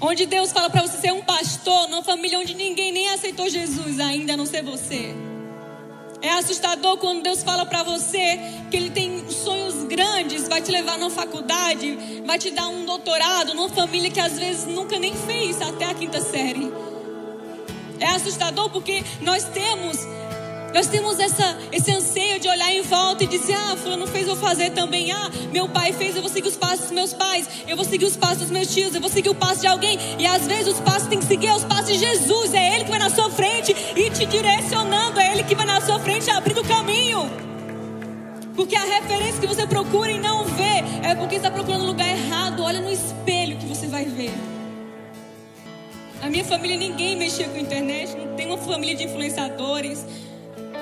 [0.00, 3.98] Onde Deus fala para você ser um pastor numa família onde ninguém nem aceitou Jesus
[3.98, 5.12] ainda, a não ser você.
[6.22, 8.38] É assustador quando Deus fala para você
[8.70, 13.54] que Ele tem sonhos grandes, vai te levar na faculdade, vai te dar um doutorado
[13.54, 16.72] numa família que às vezes nunca nem fez até a quinta série.
[17.98, 19.98] É assustador porque nós temos
[20.72, 24.36] nós temos essa, esse anseio de olhar em volta e dizer: Ah, Fulano fez eu
[24.36, 25.10] fazer também.
[25.12, 27.48] Ah, meu pai fez, eu vou seguir os passos dos meus pais.
[27.66, 28.94] Eu vou seguir os passos dos meus tios.
[28.94, 29.98] Eu vou seguir o passo de alguém.
[30.18, 32.52] E às vezes os passos tem que seguir os passos de Jesus.
[32.52, 35.18] É Ele que vai na sua frente e te direcionando.
[35.18, 37.30] É Ele que vai na sua frente abrindo o caminho.
[38.54, 42.08] Porque a referência que você procura e não vê é porque está procurando o lugar
[42.08, 42.62] errado.
[42.62, 44.34] Olha no espelho que você vai ver.
[46.20, 48.16] A minha família ninguém mexia com internet.
[48.16, 50.04] Não tem uma família de influenciadores.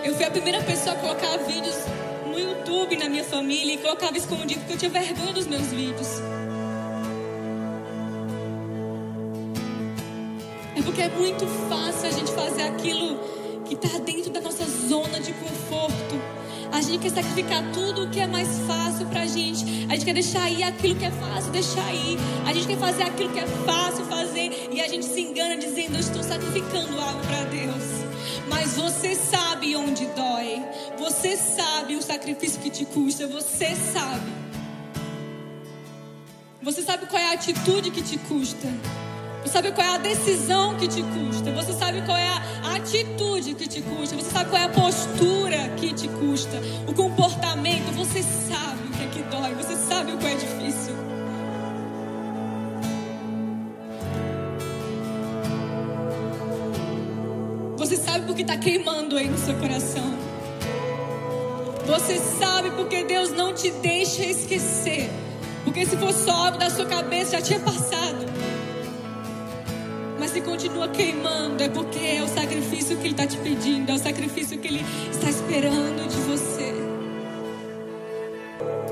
[0.06, 1.74] Eu fui a primeira pessoa a colocar vídeos
[2.24, 6.06] no YouTube na minha família e colocava escondido porque eu tinha vergonha dos meus vídeos.
[10.76, 13.18] É porque é muito fácil a gente fazer aquilo
[13.64, 16.14] que está dentro da nossa zona de conforto.
[16.70, 19.88] A gente quer sacrificar tudo o que é mais fácil pra gente.
[19.88, 22.16] A gente quer deixar aí aquilo que é fácil deixar aí.
[22.46, 24.68] A gente quer fazer aquilo que é fácil fazer.
[24.70, 27.85] E a gente se engana dizendo: Eu estou sacrificando algo para Deus.
[28.66, 30.60] Mas você sabe onde dói.
[30.98, 33.28] Você sabe o sacrifício que te custa.
[33.28, 34.32] Você sabe.
[36.60, 38.66] Você sabe qual é a atitude que te custa.
[39.44, 41.52] Você sabe qual é a decisão que te custa.
[41.52, 44.16] Você sabe qual é a atitude que te custa.
[44.16, 46.60] Você sabe qual é a postura que te custa.
[46.88, 47.92] O comportamento.
[47.94, 49.54] Você sabe o que é que dói.
[49.54, 50.85] Você sabe o que é difícil.
[57.86, 60.12] Você sabe porque está queimando aí no seu coração.
[61.86, 65.08] Você sabe porque Deus não te deixa esquecer.
[65.62, 68.26] Porque se fosse só da sua cabeça, já tinha passado.
[70.18, 73.94] Mas se continua queimando, é porque é o sacrifício que Ele está te pedindo, é
[73.94, 76.74] o sacrifício que Ele está esperando de você.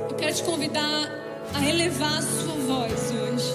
[0.08, 1.10] Eu quero te convidar
[1.52, 3.54] a elevar a sua voz hoje.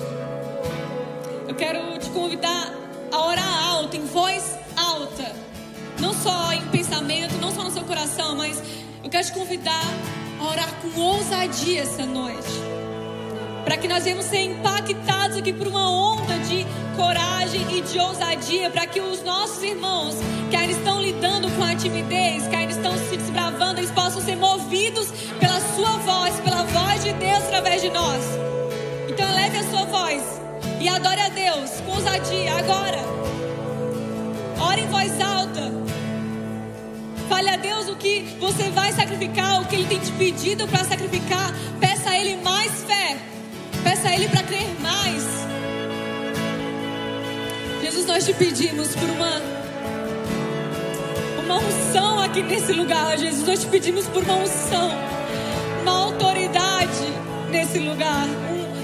[1.48, 2.74] Eu quero te convidar
[3.10, 4.59] a orar alto, em voz
[5.00, 5.32] alta.
[6.00, 8.62] Não só em pensamento, não só no seu coração, mas
[9.04, 9.86] eu quero te convidar
[10.40, 12.48] a orar com ousadia essa noite.
[13.64, 18.70] Para que nós venhamos ser impactados aqui por uma onda de coragem e de ousadia.
[18.70, 20.16] Para que os nossos irmãos
[20.50, 24.36] que ainda estão lidando com a timidez, que ainda estão se desbravando, eles possam ser
[24.36, 28.24] movidos pela sua voz, pela voz de Deus através de nós.
[29.08, 30.24] Então eleve a sua voz
[30.80, 33.29] e adore a Deus com ousadia agora.
[34.60, 35.72] Ore em voz alta.
[37.30, 40.84] Fale a Deus o que você vai sacrificar, o que Ele tem te pedido para
[40.84, 41.54] sacrificar.
[41.80, 43.18] Peça a Ele mais fé.
[43.84, 45.24] Peça a Ele para crer mais.
[47.82, 49.42] Jesus, nós te pedimos por uma,
[51.44, 53.18] uma unção aqui nesse lugar.
[53.18, 54.92] Jesus, nós te pedimos por uma unção,
[55.82, 57.14] uma autoridade
[57.50, 58.28] nesse lugar,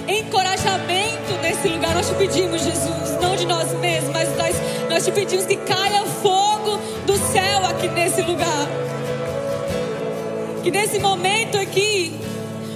[0.07, 1.93] encorajamento nesse lugar.
[1.95, 4.55] Nós te pedimos, Jesus, não de nós mesmos, mas nós
[4.89, 8.67] nós te pedimos que caia fogo do céu aqui nesse lugar.
[10.63, 12.17] Que nesse momento aqui,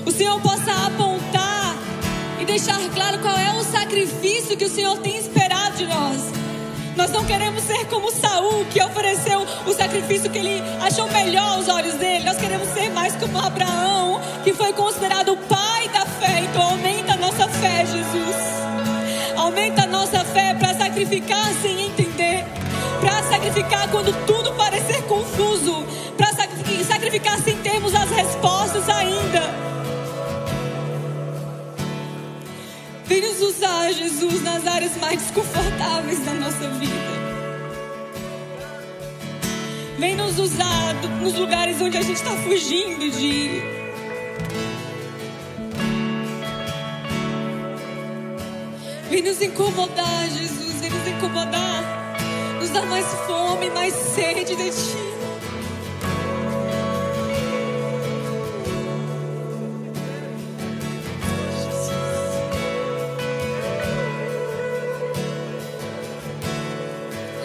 [0.05, 1.77] o Senhor possa apontar
[2.41, 6.31] e deixar claro qual é o sacrifício que o Senhor tem esperado de nós.
[6.95, 11.69] Nós não queremos ser como Saul, que ofereceu o sacrifício que ele achou melhor aos
[11.69, 12.25] olhos dele.
[12.25, 15.58] Nós queremos ser mais como Abraão, que foi considerado o pai
[21.09, 22.45] sacrificar sem entender
[23.01, 25.83] para sacrificar quando tudo parecer confuso,
[26.15, 26.31] para
[26.83, 29.41] sacrificar sem termos as respostas ainda.
[33.05, 36.93] Vem nos usar, Jesus, nas áreas mais desconfortáveis da nossa vida.
[39.97, 43.63] Vem nos usar nos lugares onde a gente está fugindo de ir.
[49.09, 50.58] Vem nos incomodar, Jesus.
[52.59, 54.97] Nos dá mais fome, mais sede de Ti.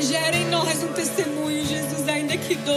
[0.00, 2.76] Gera em nós um testemunho, Jesus, ainda que doa.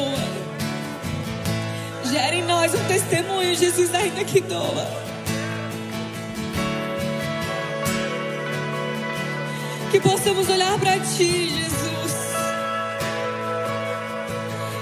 [2.12, 5.07] Gera em nós um testemunho, Jesus, ainda que doa.
[9.98, 12.14] Que possamos olhar para Ti, Jesus.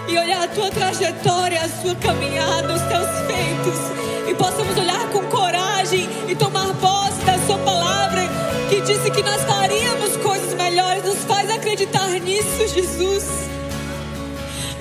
[0.10, 4.30] E olhar a Tua trajetória, a Sua caminhada, os Teus feitos.
[4.30, 8.24] E possamos olhar com coragem e tomar posse da Sua palavra,
[8.68, 11.06] que disse que nós faríamos coisas melhores.
[11.06, 13.24] Nos faz acreditar nisso, Jesus.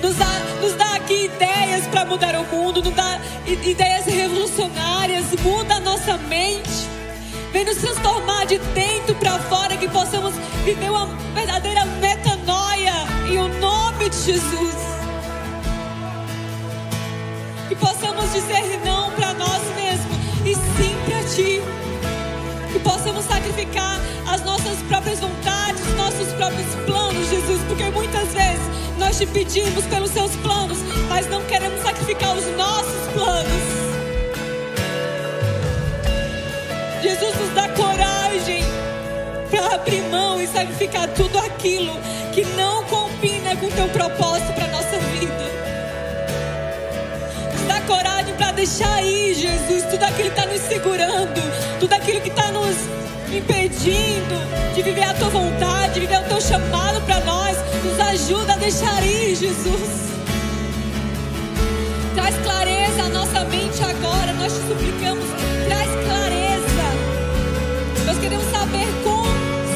[0.01, 5.75] Nos dá, nos dá aqui ideias para mudar o mundo, nos dá ideias revolucionárias, muda
[5.75, 6.94] a nossa mente.
[7.55, 10.35] Vem nos transformar de dentro para fora, que possamos
[10.65, 12.91] viver uma verdadeira metanoia
[13.29, 14.75] em o nome de Jesus.
[17.69, 21.61] Que possamos dizer não para nós mesmos e sim para Ti.
[22.73, 28.67] Que possamos sacrificar as nossas próprias vontades, os nossos próprios planos, Jesus, porque muitas vezes
[28.97, 33.84] nós te pedimos pelos Seus planos, mas não queremos sacrificar os nossos planos.
[37.05, 38.63] Jesus nos dá coragem
[39.51, 41.93] para abrir mão e sacrificar tudo aquilo
[42.33, 45.45] que não combina com o teu propósito para nossa vida.
[47.53, 52.21] Nos dá coragem para deixar aí, Jesus, tudo aquilo que está nos segurando, tudo aquilo
[52.21, 52.75] que está nos
[53.31, 57.55] impedindo de viver a tua vontade, de viver o teu chamado para nós.
[57.83, 60.09] Nos ajuda a deixar ir, Jesus.
[62.15, 65.25] Traz clareza à nossa mente agora, nós te suplicamos,
[65.67, 66.44] traz clareza.
[68.25, 69.23] Queremos saber com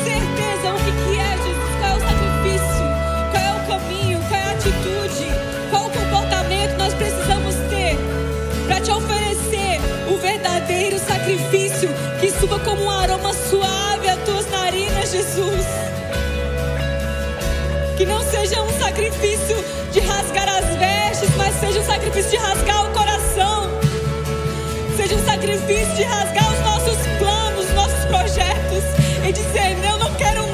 [0.04, 1.70] certeza o que, que é, Jesus.
[1.78, 2.86] Qual é o sacrifício?
[3.30, 4.20] Qual é o caminho?
[4.28, 5.28] Qual é a atitude?
[5.70, 7.96] Qual o comportamento nós precisamos ter
[8.66, 9.80] para te oferecer
[10.12, 11.90] o verdadeiro sacrifício
[12.20, 15.68] que suba como um aroma suave às tuas narinas, Jesus?
[17.98, 22.84] Que não seja um sacrifício de rasgar as vestes, mas seja um sacrifício de rasgar
[22.84, 23.70] o coração.
[24.98, 26.99] Seja um sacrifício de rasgar os nossos
[29.30, 30.49] e dizer: Eu não quero